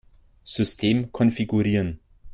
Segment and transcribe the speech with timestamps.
[0.43, 1.99] System konfigurieren.